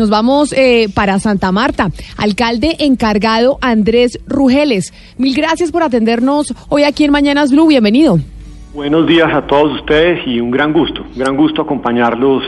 [0.00, 1.90] Nos vamos eh, para Santa Marta.
[2.16, 4.94] Alcalde encargado Andrés Rugeles.
[5.18, 7.66] Mil gracias por atendernos hoy aquí en Mañanas Blue.
[7.66, 8.18] Bienvenido.
[8.72, 12.42] Buenos días a todos ustedes y un gran gusto, un gran gusto acompañarlos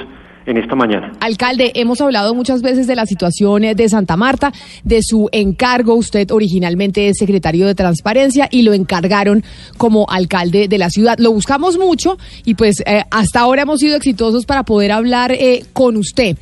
[0.46, 1.12] en esta mañana.
[1.20, 4.50] Alcalde, hemos hablado muchas veces de la situación de Santa Marta,
[4.82, 5.94] de su encargo.
[5.94, 9.44] Usted originalmente es secretario de Transparencia y lo encargaron
[9.76, 11.18] como alcalde de la ciudad.
[11.18, 12.16] Lo buscamos mucho
[12.46, 16.38] y pues eh, hasta ahora hemos sido exitosos para poder hablar eh, con usted.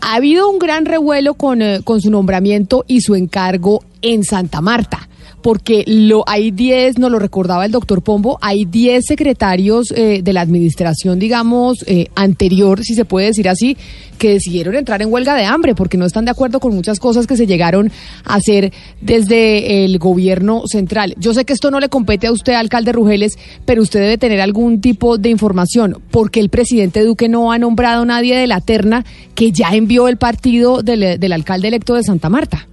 [0.00, 4.60] Ha habido un gran revuelo con, eh, con su nombramiento y su encargo en Santa
[4.60, 5.09] Marta
[5.42, 10.32] porque lo, hay 10, nos lo recordaba el doctor Pombo, hay 10 secretarios eh, de
[10.32, 13.76] la administración, digamos, eh, anterior, si se puede decir así,
[14.18, 17.26] que decidieron entrar en huelga de hambre porque no están de acuerdo con muchas cosas
[17.26, 17.90] que se llegaron
[18.24, 21.14] a hacer desde el gobierno central.
[21.18, 24.40] Yo sé que esto no le compete a usted, alcalde Rugeles, pero usted debe tener
[24.40, 28.60] algún tipo de información, porque el presidente Duque no ha nombrado a nadie de la
[28.60, 29.04] terna
[29.34, 32.68] que ya envió el partido del, del alcalde electo de Santa Marta.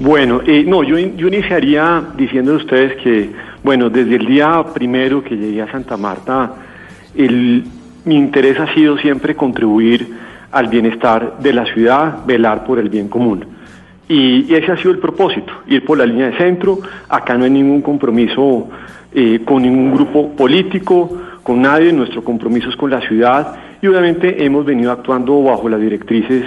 [0.00, 3.28] Bueno, eh, no, yo, yo iniciaría diciendo a ustedes que,
[3.62, 6.54] bueno, desde el día primero que llegué a Santa Marta,
[7.14, 7.64] el,
[8.06, 10.08] mi interés ha sido siempre contribuir
[10.52, 13.44] al bienestar de la ciudad, velar por el bien común.
[14.08, 16.78] Y, ese ha sido el propósito, ir por la línea de centro.
[17.06, 18.70] Acá no hay ningún compromiso
[19.12, 21.92] eh, con ningún grupo político, con nadie.
[21.92, 26.44] Nuestro compromiso es con la ciudad y obviamente hemos venido actuando bajo las directrices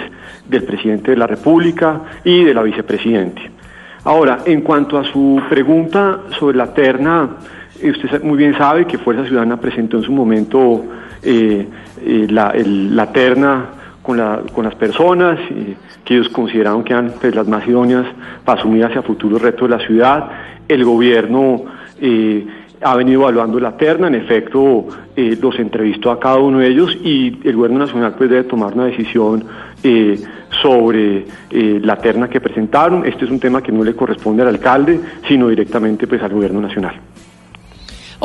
[0.48, 3.50] del presidente de la República y de la vicepresidente.
[4.04, 7.30] Ahora, en cuanto a su pregunta sobre la terna,
[7.80, 10.84] eh, usted muy bien sabe que Fuerza Ciudadana presentó en su momento
[11.22, 11.66] eh,
[12.04, 13.66] eh, la, terna
[14.02, 15.38] con, las personas
[16.04, 18.04] que ellos consideraron que eran pues, las más idóneas
[18.44, 20.30] para asumir hacia futuros retos de la ciudad.
[20.68, 21.64] El gobierno
[22.80, 24.86] ha venido evaluando la terna, en efecto
[25.16, 28.74] eh, los entrevistó a cada uno de ellos y el gobierno nacional pues debe tomar
[28.74, 29.44] una decisión
[29.82, 30.20] eh,
[30.62, 33.06] sobre eh, la terna que presentaron.
[33.06, 36.60] Este es un tema que no le corresponde al alcalde, sino directamente pues al gobierno
[36.60, 36.94] nacional.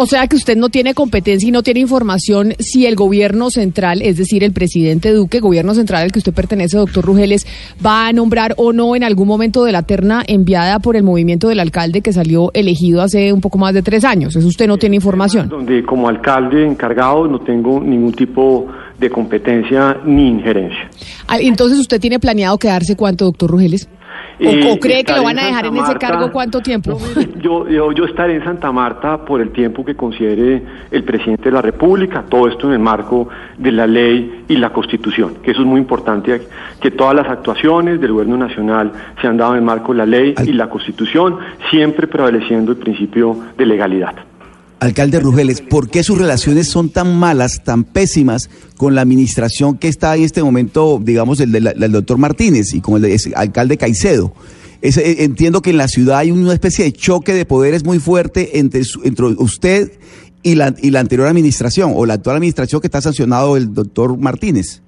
[0.02, 4.02] O sea que usted no tiene competencia y no tiene información si el gobierno central,
[4.02, 7.46] es decir, el presidente Duque, gobierno central al que usted pertenece, doctor Rugeles,
[7.86, 11.50] va a nombrar o no en algún momento de la terna enviada por el movimiento
[11.50, 14.38] del alcalde que salió elegido hace un poco más de tres años.
[14.38, 15.50] Eso usted no tiene información.
[15.50, 18.68] Donde como alcalde encargado no tengo ningún tipo
[18.98, 20.90] de competencia ni injerencia.
[21.28, 23.90] Ah, entonces, ¿usted tiene planeado quedarse cuánto, doctor Rugeles?
[24.40, 26.98] ¿O, cree que lo van a dejar en, ese cargo cuánto tiempo?
[27.42, 31.62] Yo, yo, estaré en Santa Marta por el tiempo que considere el presidente de la
[31.62, 35.68] República, todo esto en el marco de la ley y la Constitución, que eso es
[35.68, 36.42] muy importante,
[36.82, 38.92] que todas las actuaciones del Gobierno Nacional
[39.22, 41.38] se han dado en el marco de la ley y la Constitución,
[41.70, 44.29] siempre prevaleciendo el principio de legalidad.
[44.80, 49.90] Alcalde Rugeles, ¿por qué sus relaciones son tan malas, tan pésimas con la administración que
[49.90, 54.34] está en este momento, digamos, el del doctor Martínez y con el alcalde Caicedo?
[54.82, 58.60] Eh, entiendo que en la ciudad hay una especie de choque de poderes muy fuerte
[58.60, 59.92] entre, entre usted
[60.42, 64.18] y la, y la anterior administración, o la actual administración que está sancionado el doctor
[64.18, 64.82] Martínez.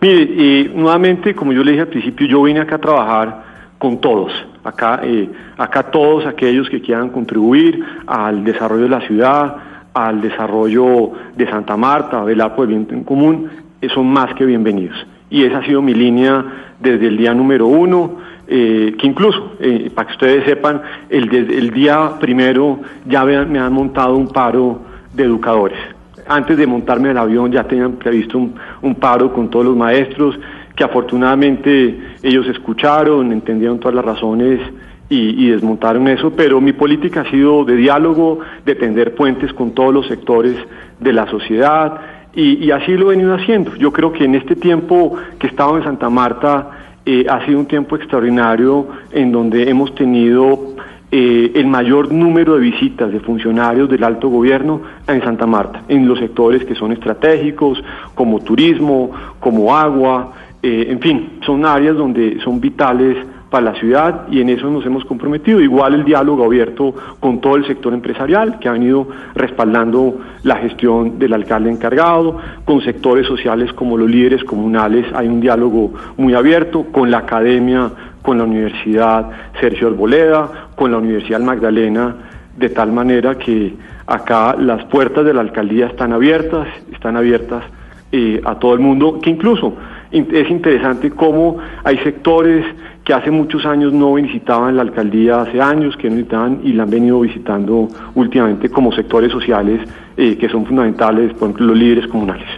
[0.00, 3.44] Mire, y nuevamente, como yo le dije al principio, yo vine acá a trabajar
[3.78, 4.32] con todos.
[4.66, 9.56] Acá, eh, acá todos aquellos que quieran contribuir al desarrollo de la ciudad,
[9.94, 13.48] al desarrollo de Santa Marta, velar por el bien en común,
[13.80, 15.06] eh, son más que bienvenidos.
[15.30, 16.44] Y esa ha sido mi línea
[16.80, 18.16] desde el día número uno,
[18.48, 19.52] eh, que incluso,
[19.94, 24.80] para que ustedes sepan, el, el día primero ya me han montado un paro
[25.14, 25.78] de educadores.
[26.26, 28.36] Antes de montarme el avión ya tenían previsto
[28.82, 30.36] un paro con todos los maestros,
[30.76, 34.60] que afortunadamente ellos escucharon, entendieron todas las razones
[35.08, 39.94] y, desmontaron eso, pero mi política ha sido de diálogo, de tender puentes con todos
[39.94, 40.56] los sectores
[41.00, 42.00] de la sociedad
[42.34, 43.74] y, así lo he venido haciendo.
[43.76, 46.70] Yo creo que en este tiempo que he estado en Santa Marta
[47.06, 50.74] eh, ha sido un tiempo extraordinario en donde hemos tenido
[51.10, 56.06] eh, el mayor número de visitas de funcionarios del alto gobierno en Santa Marta, en
[56.08, 57.82] los sectores que son estratégicos,
[58.14, 60.32] como turismo, como agua,
[60.68, 63.16] eh, en fin, son áreas donde son vitales
[63.48, 65.60] para la ciudad y en eso nos hemos comprometido.
[65.60, 71.20] Igual el diálogo abierto con todo el sector empresarial que ha venido respaldando la gestión
[71.20, 76.86] del alcalde encargado, con sectores sociales como los líderes comunales hay un diálogo muy abierto,
[76.90, 77.88] con la academia,
[78.22, 79.30] con la Universidad
[79.60, 82.16] Sergio Arboleda, con la Universidad Magdalena,
[82.56, 83.72] de tal manera que
[84.04, 87.62] acá las puertas de la alcaldía están abiertas, están abiertas
[88.10, 89.74] eh, a todo el mundo, que incluso
[90.18, 92.64] es interesante cómo hay sectores
[93.04, 96.82] que hace muchos años no visitaban la alcaldía, hace años que no visitaban y la
[96.82, 99.80] han venido visitando últimamente como sectores sociales
[100.16, 102.48] eh, que son fundamentales, por ejemplo, los líderes comunales.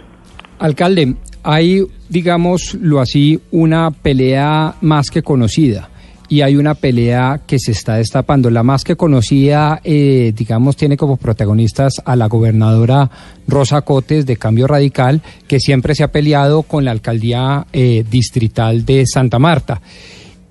[0.57, 5.89] Alcalde, hay, digámoslo así, una pelea más que conocida
[6.29, 8.51] y hay una pelea que se está destapando.
[8.51, 13.09] La más que conocida, eh, digamos, tiene como protagonistas a la gobernadora
[13.47, 18.85] Rosa Cotes de Cambio Radical, que siempre se ha peleado con la alcaldía eh, distrital
[18.85, 19.81] de Santa Marta.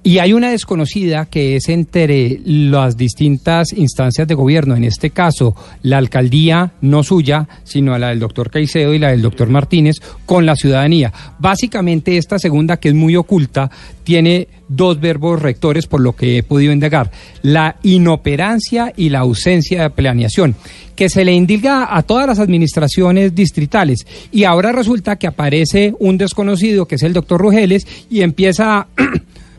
[0.05, 5.57] Y hay una desconocida que es entre las distintas instancias de gobierno, en este caso
[5.83, 10.47] la alcaldía, no suya, sino la del doctor Caicedo y la del doctor Martínez, con
[10.47, 11.13] la ciudadanía.
[11.39, 13.71] Básicamente esta segunda, que es muy oculta,
[14.05, 17.11] tiene dos verbos rectores por lo que he podido indagar,
[17.43, 20.55] la inoperancia y la ausencia de planeación,
[20.95, 24.07] que se le indica a todas las administraciones distritales.
[24.31, 28.87] Y ahora resulta que aparece un desconocido, que es el doctor Rugeles, y empieza a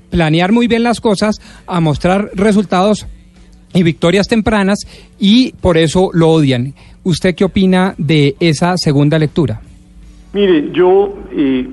[0.09, 3.07] planear muy bien las cosas, a mostrar resultados
[3.73, 4.79] y victorias tempranas
[5.19, 6.73] y por eso lo odian.
[7.03, 9.61] ¿Usted qué opina de esa segunda lectura?
[10.33, 11.67] Mire, yo, eh,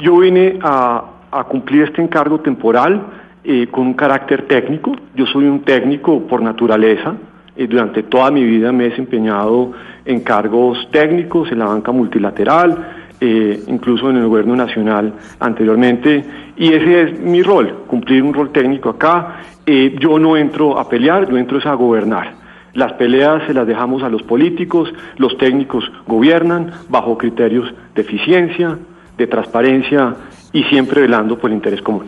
[0.00, 1.06] yo vine a,
[1.48, 3.06] cumplir este encargo temporal
[3.44, 4.96] eh, con un carácter técnico.
[5.14, 7.14] Yo soy un técnico por naturaleza.
[7.56, 9.72] Eh, durante toda mi vida me he desempeñado
[10.04, 16.24] en cargos técnicos en la banca multilateral, eh, incluso en el gobierno nacional anteriormente,
[16.56, 19.42] y ese es mi rol, cumplir un rol técnico acá.
[19.66, 22.34] Eh, yo no entro a pelear, yo entro a gobernar.
[22.72, 28.78] Las peleas se las dejamos a los políticos, los técnicos gobiernan bajo criterios de eficiencia,
[29.18, 30.14] de transparencia
[30.52, 32.06] y siempre velando por el interés común.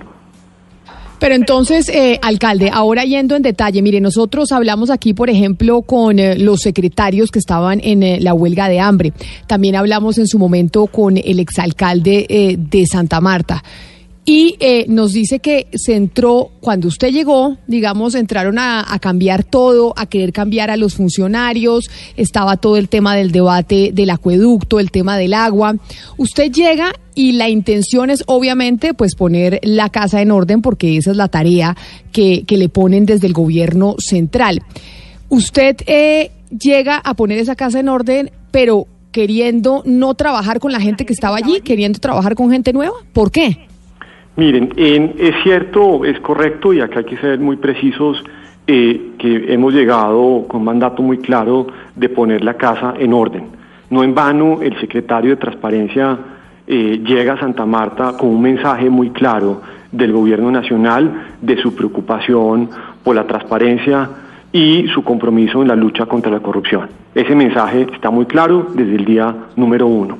[1.23, 6.19] Pero entonces, eh, alcalde, ahora yendo en detalle, mire, nosotros hablamos aquí, por ejemplo, con
[6.19, 9.13] eh, los secretarios que estaban en eh, la huelga de hambre.
[9.47, 13.63] También hablamos en su momento con el exalcalde de Santa Marta.
[14.25, 19.95] Y eh, nos dice que se entró, cuando usted llegó, digamos, entraron a, cambiar todo,
[19.97, 24.93] a querer cambiar a los funcionarios, estaba todo el tema del debate del acueducto, el
[24.93, 25.75] tema del agua.
[26.19, 31.11] Usted llega y la intención es obviamente pues poner la casa en orden porque esa
[31.11, 31.77] es la tarea
[32.13, 34.63] que, que le ponen desde el gobierno central.
[35.31, 40.81] Usted eh, llega a poner esa casa en orden, pero queriendo no trabajar con la
[40.81, 42.95] gente que estaba allí, queriendo trabajar con gente nueva.
[43.13, 43.72] ¿Por qué?
[44.35, 48.25] Miren, es cierto, es correcto y acá hay que ser muy precisos
[48.67, 53.49] eh, que hemos llegado con un mandato muy claro de poner la casa en orden.
[53.91, 56.19] No en vano el secretario de Transparencia
[56.67, 61.75] eh, llega a Santa Marta con un mensaje muy claro del Gobierno Nacional de su
[61.75, 62.71] preocupación
[63.03, 64.09] por la transparencia
[64.51, 66.89] y su compromiso en la lucha contra la corrupción.
[67.15, 70.19] Ese mensaje está muy claro desde el día número uno.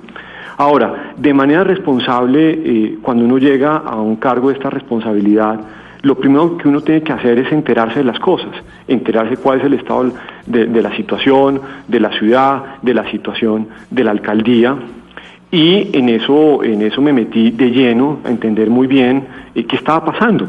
[0.63, 5.59] Ahora, de manera responsable, eh, cuando uno llega a un cargo de esta responsabilidad,
[6.03, 8.53] lo primero que uno tiene que hacer es enterarse de las cosas,
[8.87, 10.13] enterarse cuál es el estado
[10.47, 14.77] de, la situación, de la ciudad, de la situación de la alcaldía.
[15.51, 19.27] Y en eso, en eso me metí de lleno a entender muy bien
[19.57, 20.47] eh, qué estaba pasando.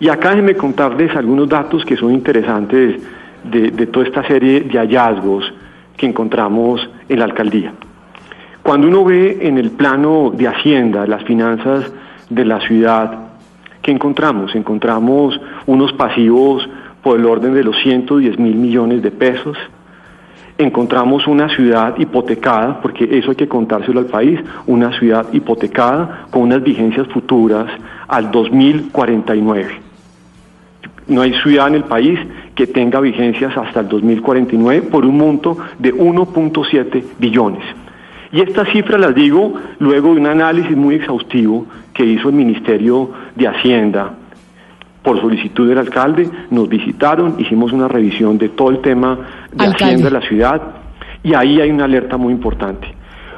[0.00, 2.98] Y acá déjenme contarles algunos datos que son interesantes
[3.44, 5.52] de toda esta serie de hallazgos
[5.98, 7.74] que encontramos en la alcaldía.
[8.64, 11.92] Cuando uno ve en el plano de Hacienda las finanzas
[12.30, 13.12] de la ciudad,
[13.82, 14.54] ¿qué encontramos?
[14.54, 16.66] Encontramos unos pasivos
[17.02, 19.58] por el orden de los 110 mil millones de pesos.
[20.56, 26.44] Encontramos una ciudad hipotecada, porque eso hay que contárselo al país, una ciudad hipotecada con
[26.44, 27.66] unas vigencias futuras
[28.08, 29.78] al 2049.
[31.08, 32.18] No hay ciudad en el país
[32.54, 37.83] que tenga vigencias hasta el 2049 por un monto de 1.7 billones.
[38.34, 43.12] Y estas cifras las digo luego de un análisis muy exhaustivo que hizo el Ministerio
[43.36, 44.10] de Hacienda
[45.04, 49.16] por solicitud del alcalde, nos visitaron, hicimos una revisión de todo el tema
[49.52, 50.60] de Hacienda de la ciudad
[51.22, 52.88] y ahí hay una alerta muy importante.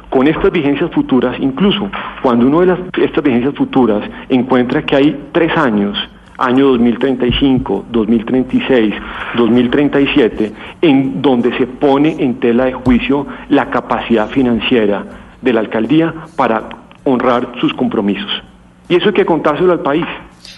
[0.09, 1.91] Con estas vigencias futuras, incluso
[2.23, 5.95] cuando uno de las, estas vigencias futuras encuentra que hay tres años
[6.37, 8.95] año 2035, 2036,
[9.35, 10.51] 2037,
[10.81, 15.05] en donde se pone en tela de juicio la capacidad financiera
[15.41, 16.69] de la alcaldía para
[17.03, 18.29] honrar sus compromisos.
[18.89, 20.05] Y eso hay que contárselo al país.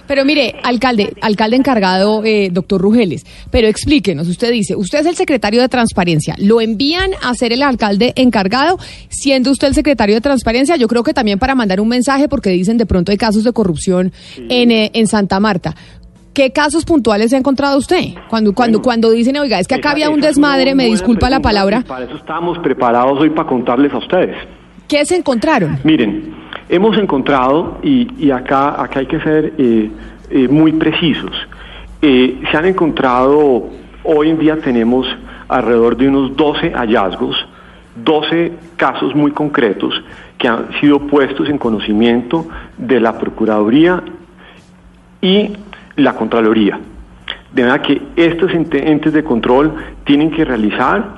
[0.10, 5.16] Pero mire, alcalde, alcalde encargado, eh, doctor Rugeles, pero explíquenos, usted dice, usted es el
[5.16, 10.22] secretario de Transparencia, lo envían a ser el alcalde encargado, siendo usted el secretario de
[10.22, 13.44] Transparencia, yo creo que también para mandar un mensaje, porque dicen de pronto hay casos
[13.44, 15.76] de corrupción en, eh, en Santa Marta.
[16.34, 18.16] ¿Qué casos puntuales ha encontrado usted?
[18.32, 21.84] Cuando, cuando, cuando dicen, oiga, es que acá había un desmadre, me disculpa la palabra.
[21.88, 24.36] Para eso estamos preparados hoy para contarles a ustedes.
[24.88, 25.78] ¿Qué se encontraron?
[25.84, 26.34] Miren,
[26.70, 29.92] hemos encontrado, y, acá, acá hay que ser eh,
[30.30, 31.32] eh, muy precisos,
[32.02, 33.70] eh, se han encontrado,
[34.04, 35.08] hoy en día tenemos
[35.48, 37.36] alrededor de unos 12 hallazgos,
[37.96, 40.02] 12 casos muy concretos
[40.38, 42.48] que han sido puestos en conocimiento
[42.78, 44.02] de la Procuraduría
[45.22, 45.52] y
[45.98, 46.80] la Contraloría.
[47.52, 49.74] De manera que estos entes de control
[50.06, 51.18] tienen que realizar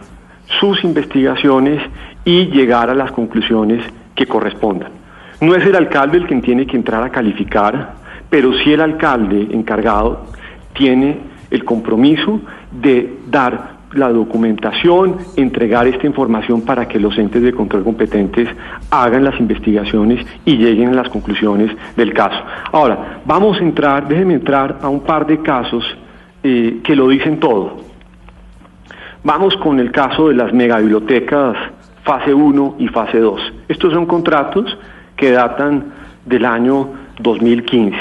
[0.60, 1.84] sus investigaciones
[2.25, 3.84] y llegar a las conclusiones
[4.15, 5.00] que correspondan.
[5.42, 7.96] No es el alcalde el quien tiene que entrar a calificar,
[8.30, 10.26] pero sí el alcalde encargado
[10.74, 11.18] tiene
[11.50, 17.84] el compromiso de dar la documentación, entregar esta información para que los entes de control
[17.84, 18.48] competentes
[18.92, 22.40] hagan las investigaciones y lleguen a las conclusiones del caso.
[22.72, 25.84] Ahora, vamos a entrar, déjenme entrar a un par de casos
[26.44, 27.78] eh, que lo dicen todo.
[29.24, 31.58] Vamos con el caso de las megabibliotecas
[32.04, 33.42] fase 1 y fase 2.
[33.68, 34.78] Estos son contratos
[35.22, 35.86] que datan
[36.25, 37.96] del año 2015.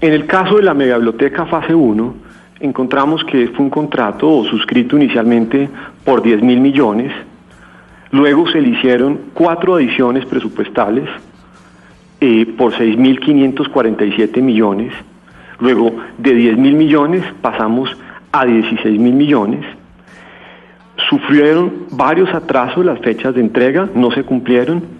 [0.00, 2.14] En el caso de la megabiblioteca fase 1,
[2.60, 5.68] encontramos que fue un contrato suscrito inicialmente
[6.04, 7.12] por 10 mil millones,
[8.12, 11.08] luego se le hicieron cuatro adiciones presupuestales
[12.20, 14.92] eh, por 6.547 millones,
[15.58, 17.90] luego de 10 mil millones pasamos
[18.30, 19.66] a 16 mil millones,
[21.10, 24.98] sufrieron varios atrasos las fechas de entrega, no se cumplieron,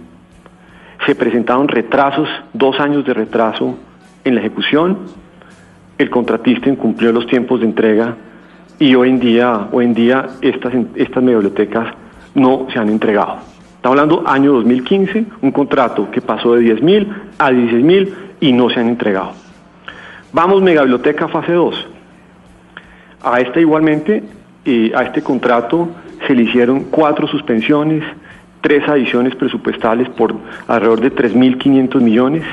[1.06, 3.78] se presentaron retrasos, dos años de retraso
[4.24, 4.98] en la ejecución,
[5.96, 8.16] el contratista incumplió los tiempos de entrega
[8.78, 11.88] y hoy en día, hoy en día estas, estas bibliotecas
[12.34, 13.38] no se han entregado.
[13.76, 18.52] Estamos hablando año 2015, un contrato que pasó de 10 mil a 16 mil y
[18.52, 19.32] no se han entregado.
[20.32, 21.86] Vamos, Megabiblioteca fase 2.
[23.22, 24.22] A esta igualmente,
[24.64, 25.88] eh, a este contrato
[26.26, 28.04] se le hicieron cuatro suspensiones,
[28.60, 30.34] tres adiciones presupuestales por
[30.66, 32.44] alrededor de 3.500 millones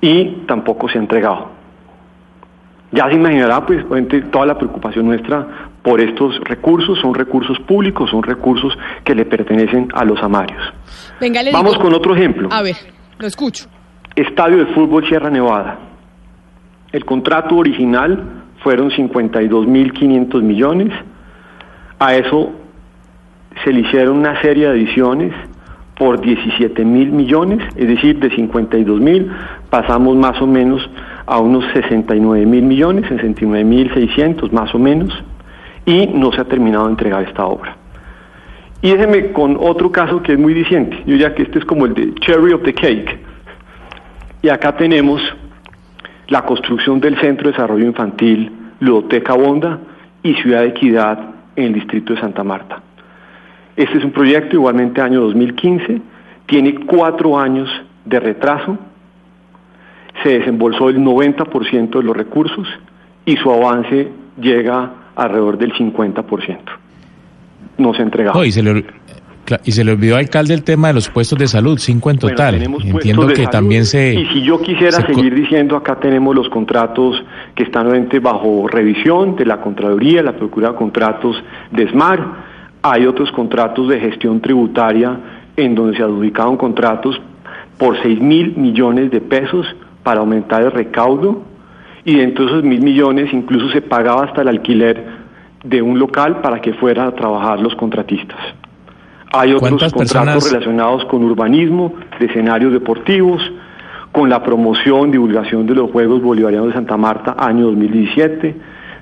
[0.00, 1.50] y tampoco se ha entregado.
[2.90, 3.84] Ya se imaginará, pues,
[4.30, 9.88] toda la preocupación nuestra por estos recursos, son recursos públicos, son recursos que le pertenecen
[9.94, 10.60] a los amarios.
[11.52, 12.48] Vamos con otro ejemplo.
[12.52, 12.76] A ver,
[13.18, 13.66] lo escucho.
[14.14, 15.78] Estadio de Fútbol Sierra Nevada.
[16.92, 18.22] El contrato original
[18.62, 20.92] fueron 52.500 millones.
[21.98, 22.52] A eso
[23.64, 25.32] se le hicieron una serie de adiciones
[25.96, 29.30] por 17 mil millones, es decir, de 52 mil
[29.70, 30.88] pasamos más o menos
[31.26, 35.12] a unos 69 mil millones, 69 mil 600 más o menos,
[35.86, 37.76] y no se ha terminado de entregar esta obra.
[38.80, 41.86] Y déjeme con otro caso que es muy diciente, yo ya que este es como
[41.86, 43.18] el de Cherry of the Cake,
[44.42, 45.22] y acá tenemos
[46.28, 49.78] la construcción del Centro de Desarrollo Infantil Ludoteca Bonda
[50.22, 52.82] y Ciudad de Equidad en el distrito de Santa Marta.
[53.76, 56.00] Este es un proyecto igualmente año 2015,
[56.46, 57.68] tiene cuatro años
[58.04, 58.78] de retraso,
[60.22, 62.68] se desembolsó el 90% de los recursos
[63.24, 64.08] y su avance
[64.40, 66.58] llega alrededor del 50%.
[67.78, 68.44] No se ha entregado.
[68.44, 68.84] y, se le,
[69.64, 72.18] y se le olvidó al alcalde el tema de los puestos de salud, cinco en
[72.18, 72.62] total.
[72.62, 74.14] Entiendo que también se...
[74.14, 77.22] Y si yo quisiera seguir diciendo, acá tenemos los contratos
[77.54, 82.51] que están bajo revisión de la Contraloría, la Procuraduría de Contratos de SMAR,
[82.82, 85.18] hay otros contratos de gestión tributaria
[85.56, 87.20] en donde se adjudicaron contratos
[87.78, 89.66] por 6 mil millones de pesos
[90.02, 91.42] para aumentar el recaudo
[92.04, 95.22] y dentro de esos mil millones incluso se pagaba hasta el alquiler
[95.62, 98.38] de un local para que fueran a trabajar los contratistas.
[99.32, 103.40] Hay otros contratos relacionados con urbanismo, de escenarios deportivos,
[104.10, 108.54] con la promoción, divulgación de los Juegos Bolivarianos de Santa Marta, año 2017,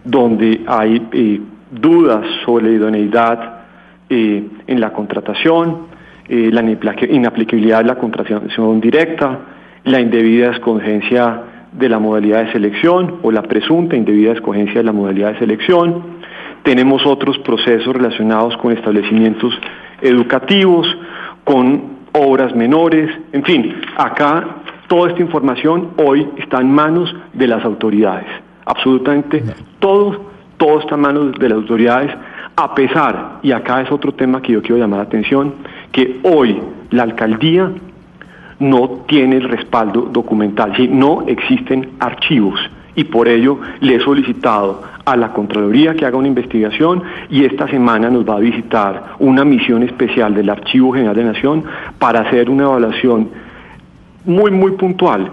[0.05, 1.41] donde hay eh,
[1.73, 3.60] dudas sobre la idoneidad
[4.11, 5.87] eh, en la contratación,
[6.29, 9.39] eh, la inaplicabilidad de la contratación directa,
[9.85, 14.93] la indebida escogencia de la modalidad de selección o la presunta indebida escogencia de la
[14.93, 16.03] modalidad de selección.
[16.65, 19.57] Tenemos otros procesos relacionados con establecimientos
[20.03, 20.87] educativos,
[21.45, 24.57] con obras menores, en fin, acá
[24.89, 28.27] toda esta información hoy está en manos de las autoridades.
[28.67, 29.45] Absolutamente
[29.79, 32.11] todo, todo está en manos de las autoridades
[32.63, 35.55] a pesar, y acá es otro tema que yo quiero llamar la atención,
[35.93, 37.71] que hoy la alcaldía
[38.59, 40.87] no tiene el respaldo documental, ¿sí?
[40.87, 42.61] no existen archivos
[42.95, 47.67] y por ello le he solicitado a la Contraloría que haga una investigación y esta
[47.69, 51.65] semana nos va a visitar una misión especial del Archivo General de Nación
[51.99, 53.31] para hacer una evaluación
[54.27, 55.31] muy, muy puntual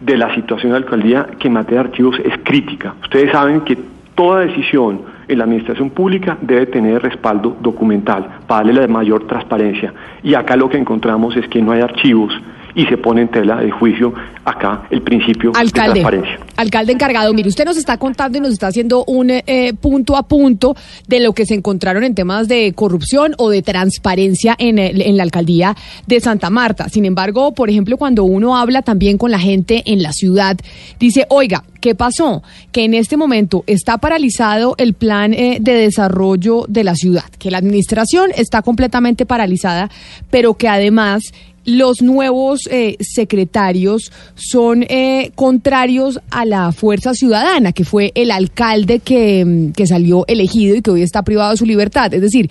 [0.00, 2.94] de la situación de la alcaldía que en materia de archivos es crítica.
[3.02, 3.78] Ustedes saben que
[4.16, 9.92] toda decisión la administración pública debe tener respaldo documental para darle la mayor transparencia.
[10.22, 12.32] Y acá lo que encontramos es que no hay archivos
[12.74, 14.12] y se pone en tela de juicio
[14.44, 16.38] acá el principio de transparencia.
[16.56, 20.24] Alcalde encargado, mire, usted nos está contando y nos está haciendo un eh, punto a
[20.24, 20.76] punto
[21.06, 25.22] de lo que se encontraron en temas de corrupción o de transparencia en, en la
[25.22, 25.76] alcaldía
[26.06, 26.88] de Santa Marta.
[26.88, 30.56] Sin embargo, por ejemplo, cuando uno habla también con la gente en la ciudad,
[30.98, 32.42] dice, oiga, ¿qué pasó?
[32.72, 37.50] Que en este momento está paralizado el plan eh, de desarrollo de la ciudad, que
[37.50, 39.90] la administración está completamente paralizada,
[40.30, 41.32] pero que además
[41.64, 49.00] los nuevos eh, secretarios son eh, contrarios a la fuerza ciudadana, que fue el alcalde
[49.00, 52.12] que, mm, que salió elegido y que hoy está privado de su libertad.
[52.12, 52.50] Es decir,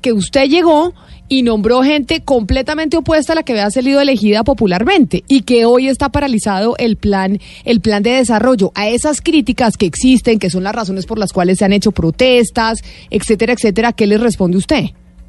[0.00, 0.94] que usted llegó
[1.28, 5.88] y nombró gente completamente opuesta a la que había salido elegida popularmente y que hoy
[5.88, 8.72] está paralizado el plan, el plan de desarrollo.
[8.74, 11.92] A esas críticas que existen, que son las razones por las cuales se han hecho
[11.92, 14.84] protestas, etcétera, etcétera, ¿qué le responde usted?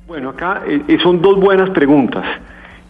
[0.08, 2.24] Bueno, acá eh, son dos buenas preguntas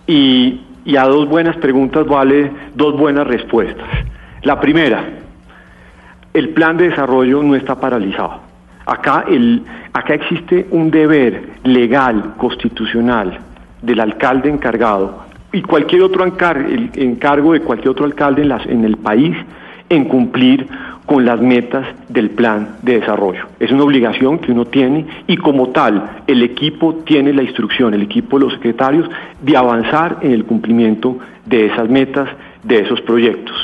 [0.07, 3.88] y, y a dos buenas preguntas vale dos buenas respuestas.
[4.43, 5.03] La primera,
[6.33, 8.41] el plan de desarrollo no está paralizado.
[8.85, 13.39] Acá, el, acá existe un deber legal, constitucional,
[13.81, 18.97] del alcalde encargado y cualquier otro encargo de cualquier otro alcalde en, las, en el
[18.97, 19.35] país
[19.89, 20.67] en cumplir
[21.05, 23.45] con las metas del plan de desarrollo.
[23.59, 28.01] Es una obligación que uno tiene y como tal el equipo tiene la instrucción, el
[28.01, 29.09] equipo de los secretarios,
[29.41, 32.29] de avanzar en el cumplimiento de esas metas,
[32.63, 33.55] de esos proyectos.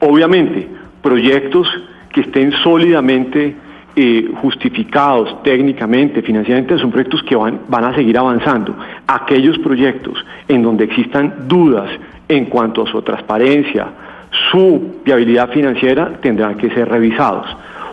[0.00, 0.68] Obviamente,
[1.02, 1.68] proyectos
[2.12, 3.56] que estén sólidamente
[3.94, 8.76] eh, justificados técnicamente, financieramente, son proyectos que van, van a seguir avanzando.
[9.06, 11.90] Aquellos proyectos en donde existan dudas
[12.28, 13.88] en cuanto a su transparencia,
[14.50, 17.46] su viabilidad financiera tendrán que ser revisados.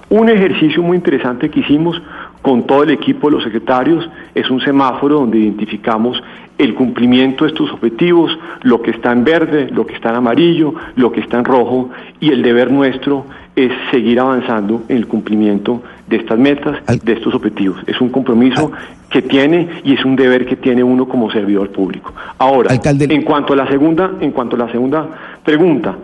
[0.10, 2.02] Un ejercicio muy interesante que hicimos
[2.42, 6.22] con todo el equipo de los secretarios es un semáforo donde identificamos
[6.58, 10.74] el cumplimiento de estos objetivos, lo que está en verde, lo que está en amarillo,
[10.96, 15.82] lo que está en rojo y el deber nuestro es seguir avanzando en el cumplimiento
[16.08, 17.82] de estas metas, de estos objetivos.
[17.88, 18.72] Es un compromiso
[19.10, 22.14] que tiene y es un deber que tiene uno como servidor público.
[22.38, 25.08] Ahora, en cuanto a la segunda, en cuanto a la segunda
[25.44, 25.96] pregunta,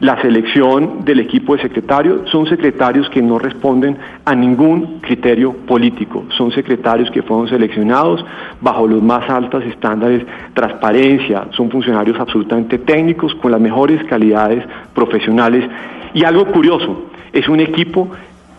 [0.00, 6.24] la selección del equipo de secretarios son secretarios que no responden a ningún criterio político,
[6.36, 8.24] son secretarios que fueron seleccionados
[8.60, 14.64] bajo los más altos estándares, transparencia, son funcionarios absolutamente técnicos con las mejores calidades
[14.94, 15.68] profesionales.
[16.12, 18.08] Y algo curioso, es un equipo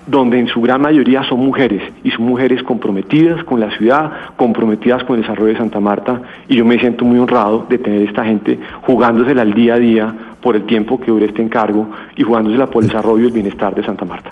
[0.08, 5.04] donde en su gran mayoría son mujeres y son mujeres comprometidas con la ciudad, comprometidas
[5.04, 8.24] con el desarrollo de Santa Marta y yo me siento muy honrado de tener esta
[8.24, 10.14] gente jugándosela al día a día
[10.46, 13.74] por el tiempo que dure este encargo y jugándosela por el desarrollo y el bienestar
[13.74, 14.32] de Santa Marta.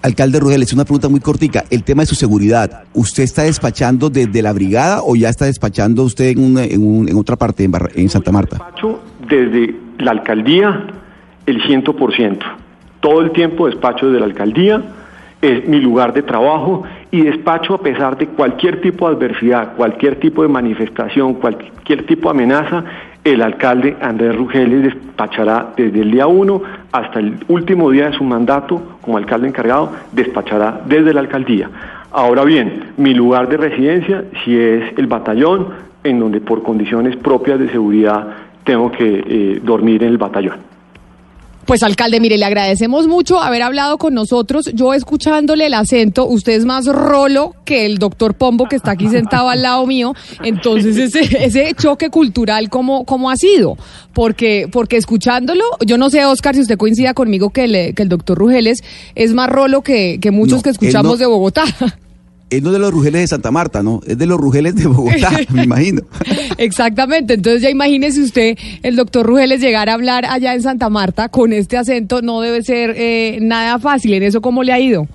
[0.00, 1.64] Alcalde Rugeles, una pregunta muy cortica.
[1.68, 6.04] El tema de su seguridad, ¿usted está despachando desde la brigada o ya está despachando
[6.04, 8.56] usted en, en, otra parte, en, en Santa Marta?
[8.56, 10.86] Despacho desde la alcaldía
[11.44, 12.38] el 100%.
[13.00, 14.82] Todo el tiempo despacho desde la alcaldía
[15.42, 20.18] es mi lugar de trabajo y despacho a pesar de cualquier tipo de adversidad, cualquier
[20.20, 22.84] tipo de manifestación, cualquier tipo de amenaza,
[23.24, 28.24] el alcalde Andrés Rugeles despachará desde el día 1 hasta el último día de su
[28.24, 31.68] mandato como alcalde encargado, despachará desde la alcaldía.
[32.12, 35.68] Ahora bien, mi lugar de residencia si es el batallón,
[36.02, 38.26] en donde por condiciones propias de seguridad
[38.64, 40.69] tengo que eh, dormir en el batallón.
[41.70, 44.72] Pues alcalde, mire, le agradecemos mucho haber hablado con nosotros.
[44.74, 49.06] Yo escuchándole el acento, usted es más rolo que el doctor Pombo que está aquí
[49.06, 50.12] sentado al lado mío.
[50.42, 53.78] Entonces, ese, ese choque cultural, ¿cómo, ¿cómo ha sido?
[54.12, 57.62] Porque, porque escuchándolo, yo no sé, Oscar, si usted coincida conmigo que,
[57.96, 58.82] el doctor Rugeles
[59.14, 61.66] es más rolo que, que muchos que escuchamos de Bogotá
[62.50, 64.00] es no de los Rugeles de Santa Marta, ¿no?
[64.06, 66.02] Es de los Rugeles de Bogotá, me imagino.
[66.58, 71.28] Exactamente, entonces ya imagínese usted, el doctor Rugeles llegar a hablar allá en Santa Marta
[71.28, 74.14] con este acento no debe ser eh, nada fácil.
[74.14, 75.06] ¿En eso cómo le ha ido?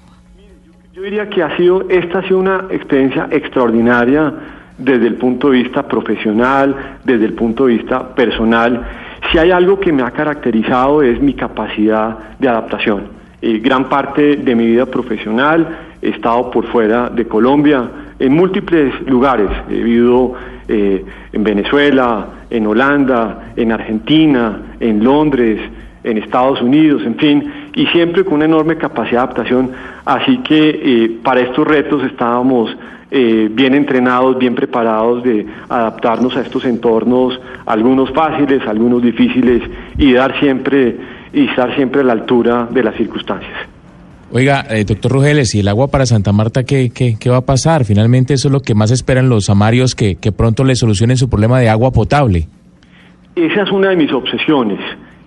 [0.94, 4.34] Yo diría que ha sido, esta ha sido una experiencia extraordinaria
[4.78, 8.86] desde el punto de vista profesional, desde el punto de vista personal.
[9.32, 13.08] Si hay algo que me ha caracterizado es mi capacidad de adaptación.
[13.42, 17.90] Eh, gran parte de mi vida profesional he estado por fuera de Colombia,
[18.20, 19.50] en múltiples lugares.
[19.70, 20.34] He vivido
[20.68, 25.60] eh, en Venezuela, en Holanda, en Argentina, en Londres,
[26.04, 29.72] en Estados Unidos, en fin, y siempre con una enorme capacidad de adaptación.
[30.06, 32.78] Así que eh, para estos retos estábamos
[33.10, 39.64] eh, bien entrenados, bien preparados de adaptarnos a estos entornos, algunos fáciles, algunos difíciles,
[39.98, 40.96] y dar siempre
[41.34, 43.75] y estar siempre a la altura de las circunstancias.
[44.32, 47.46] Oiga, eh, doctor Rugeles, ¿y el agua para Santa Marta qué, qué, qué, va a
[47.46, 47.86] pasar?
[47.86, 51.30] Finalmente eso es lo que más esperan los amarios, que, que pronto le solucionen su
[51.30, 52.48] problema de agua potable.
[53.36, 54.80] Esa es una de mis obsesiones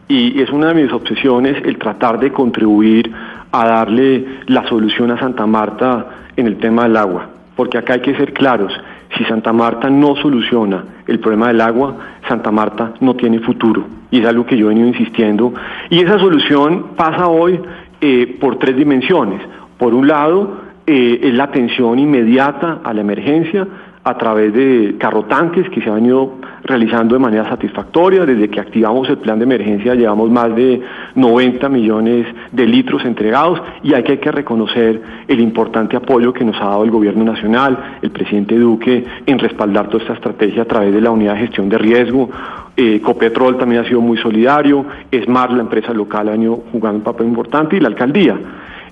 [0.09, 3.13] y es una de mis obsesiones el tratar de contribuir
[3.53, 6.07] a darle la solución a Santa Marta
[6.37, 8.73] en el tema del agua, porque acá hay que ser claros,
[9.17, 11.97] si Santa Marta no soluciona el problema del agua,
[12.29, 15.53] Santa Marta no tiene futuro y es algo que yo he venido insistiendo
[15.91, 17.61] y esa solución pasa hoy
[18.01, 19.41] eh, por tres dimensiones.
[19.77, 23.67] Por un lado, eh, es la atención inmediata a la emergencia,
[24.09, 28.25] a través de carrotanques que se han ido realizando de manera satisfactoria.
[28.25, 30.81] Desde que activamos el plan de emergencia llevamos más de
[31.15, 36.67] 90 millones de litros entregados y hay que, reconocer el importante apoyo que nos ha
[36.67, 41.01] dado el gobierno nacional, el presidente Duque, en respaldar toda esta estrategia a través de
[41.01, 42.29] la unidad de gestión de riesgo.
[42.77, 47.05] Eh, Copetrol también ha sido muy solidario, ESMAR, la empresa local, ha venido jugando un
[47.05, 48.39] papel importante y la alcaldía.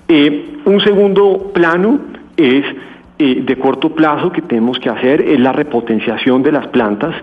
[0.07, 1.99] Eh, un segundo plano
[2.35, 2.65] es
[3.19, 7.15] eh, de corto plazo que tenemos que hacer es la repotenciación de las plantas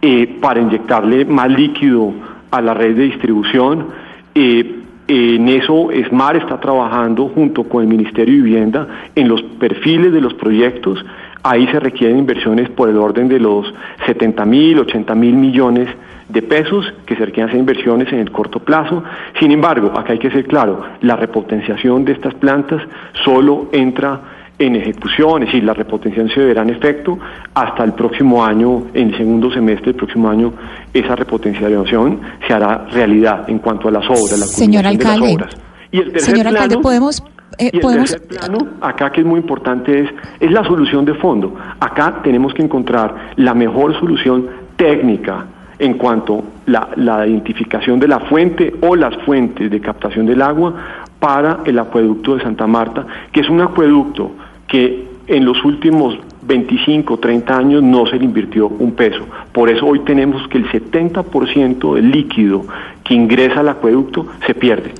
[0.00, 2.12] eh, para inyectarle más líquido
[2.50, 3.86] a la red de distribución.
[4.34, 4.76] Eh,
[5.08, 10.20] en eso SMAR está trabajando junto con el Ministerio de Vivienda en los perfiles de
[10.20, 11.04] los proyectos.
[11.42, 13.72] Ahí se requieren inversiones por el orden de los
[14.06, 15.88] 70 mil, 80 mil millones
[16.28, 19.04] de pesos que se requieren inversiones en el corto plazo.
[19.38, 22.82] Sin embargo, acá hay que ser claro, la repotenciación de estas plantas
[23.24, 27.18] solo entra en ejecución, es decir, la repotenciación se verá en efecto
[27.54, 30.52] hasta el próximo año, en el segundo semestre del próximo año,
[30.94, 35.34] esa repotenciación se hará realidad en cuanto a las obras, la Señor alcalde, de las
[35.34, 35.56] obras.
[35.90, 37.22] Y el tercer señor alcalde, podemos
[37.58, 41.14] eh, y el tercer plano, acá que es muy importante, es, es la solución de
[41.14, 41.54] fondo.
[41.78, 45.46] Acá tenemos que encontrar la mejor solución técnica
[45.78, 50.40] en cuanto a la, la identificación de la fuente o las fuentes de captación del
[50.40, 50.74] agua
[51.20, 54.32] para el acueducto de Santa Marta, que es un acueducto
[54.68, 59.26] que en los últimos 25, 30 años no se le invirtió un peso.
[59.52, 62.64] Por eso hoy tenemos que el 70% del líquido
[63.02, 64.92] que ingresa al acueducto se pierde.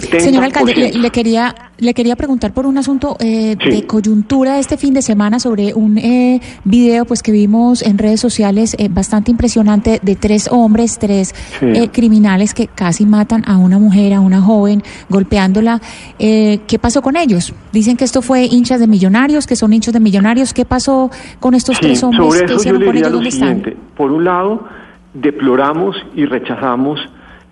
[0.00, 4.94] Señor alcalde, le, quería le quería preguntar por un asunto eh, de coyuntura este fin
[4.94, 10.00] de semana sobre un eh, video pues que vimos en redes sociales eh, bastante impresionante
[10.02, 14.82] de tres hombres, tres eh, criminales que casi matan a una mujer, a una joven,
[15.08, 15.80] golpeándola.
[16.18, 17.52] ¿Qué pasó con ellos?
[17.72, 20.54] Dicen que esto fue hinchas de millonarios, que son hinchas de millonarios.
[20.54, 22.22] ¿Qué pasó con estos tres hombres?
[22.22, 23.76] Sobre eso yo le diría lo siguiente.
[23.96, 24.66] Por un lado,
[25.12, 27.00] deploramos y rechazamos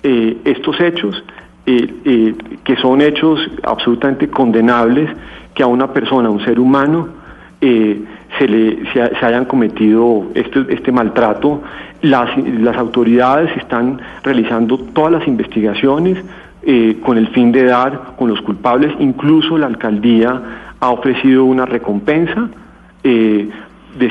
[0.03, 1.23] estos hechos
[1.65, 5.09] eh, eh, que son hechos absolutamente condenables
[5.55, 7.09] que a una persona, a un ser humano,
[7.61, 8.03] eh,
[8.37, 11.63] se, le, se, hayan cometido este, este maltrato.
[12.01, 16.19] Las, las, autoridades están realizando todas las investigaciones
[17.03, 18.93] con el fin de dar con los culpables.
[18.99, 20.43] Incluso la alcaldía
[20.81, 22.49] ha ofrecido una recompensa
[23.03, 23.51] de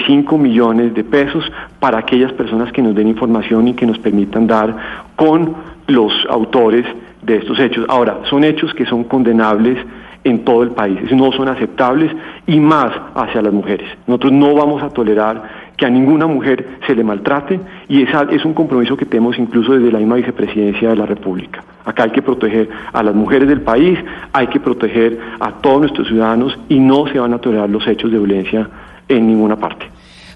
[0.06, 1.44] 5 millones de pesos
[1.80, 4.76] para aquellas personas que nos den información y que nos permitan dar
[5.16, 5.56] con
[5.88, 6.86] los autores
[7.22, 7.86] de estos hechos.
[7.90, 9.78] Ahora, son hechos que son condenables
[10.24, 12.12] en todo el país, no son aceptables
[12.46, 13.90] y más hacia las mujeres.
[14.06, 18.54] Nosotros no vamos a tolerar que a ninguna mujer se le maltrate y es un
[18.54, 21.64] compromiso que tenemos incluso desde la misma vicepresidencia de la República.
[21.86, 23.98] Acá hay que proteger a las mujeres del país,
[24.32, 28.12] hay que proteger a todos nuestros ciudadanos y no se van a tolerar los hechos
[28.12, 28.70] de violencia
[29.08, 29.90] en ninguna parte.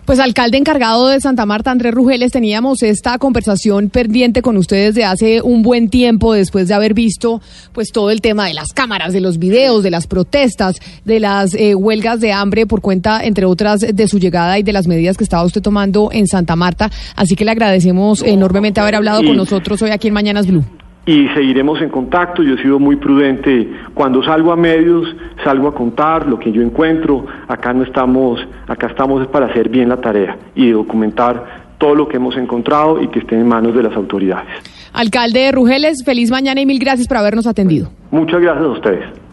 [0.06, 5.04] Pues alcalde encargado de Santa Marta, Andrés Rugeles, teníamos esta conversación pendiente con ustedes de
[5.04, 7.42] hace un buen tiempo después de haber visto
[7.74, 11.56] pues todo el tema de las cámaras, de los videos, de las protestas, de las
[11.56, 15.18] eh, huelgas de hambre por cuenta, entre otras, de su llegada y de las medidas
[15.18, 16.92] que estaba usted tomando en Santa Marta.
[17.16, 20.64] Así que le agradecemos enormemente haber hablado con nosotros hoy aquí en Mañanas Blue
[21.06, 22.44] y seguiremos en contacto.
[22.44, 23.70] Yo he sido muy prudente.
[23.94, 27.26] Cuando salgo a medios, salgo a contar lo que yo encuentro.
[27.48, 32.18] Acá no estamos, acá estamos para hacer bien la tarea y documentar todo lo que
[32.18, 34.48] hemos encontrado y que esté en manos de las autoridades.
[34.94, 37.90] Alcalde de Rugeles, feliz mañana y mil gracias por habernos atendido.
[38.12, 39.25] Muchas gracias a ustedes.